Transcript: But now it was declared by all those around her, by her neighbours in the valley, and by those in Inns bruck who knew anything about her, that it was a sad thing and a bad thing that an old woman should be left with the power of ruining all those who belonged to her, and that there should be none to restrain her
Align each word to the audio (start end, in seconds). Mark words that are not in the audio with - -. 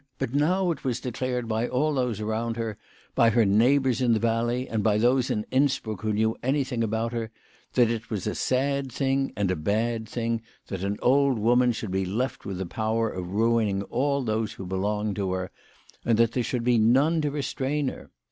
But 0.17 0.33
now 0.33 0.71
it 0.71 0.83
was 0.83 0.99
declared 0.99 1.47
by 1.47 1.67
all 1.67 1.93
those 1.93 2.19
around 2.19 2.57
her, 2.57 2.75
by 3.13 3.29
her 3.29 3.45
neighbours 3.45 4.01
in 4.01 4.13
the 4.13 4.19
valley, 4.19 4.67
and 4.67 4.83
by 4.83 4.97
those 4.97 5.29
in 5.29 5.45
Inns 5.51 5.77
bruck 5.77 6.01
who 6.01 6.11
knew 6.11 6.35
anything 6.41 6.83
about 6.83 7.13
her, 7.13 7.29
that 7.73 7.91
it 7.91 8.09
was 8.09 8.25
a 8.25 8.33
sad 8.33 8.91
thing 8.91 9.31
and 9.37 9.51
a 9.51 9.55
bad 9.55 10.09
thing 10.09 10.41
that 10.69 10.83
an 10.83 10.97
old 11.03 11.37
woman 11.37 11.71
should 11.71 11.91
be 11.91 12.03
left 12.03 12.45
with 12.47 12.57
the 12.57 12.65
power 12.65 13.11
of 13.11 13.33
ruining 13.33 13.83
all 13.83 14.23
those 14.23 14.53
who 14.53 14.65
belonged 14.65 15.17
to 15.17 15.33
her, 15.33 15.51
and 16.03 16.17
that 16.17 16.31
there 16.31 16.41
should 16.41 16.63
be 16.63 16.79
none 16.79 17.21
to 17.21 17.29
restrain 17.29 17.87
her 17.89 18.09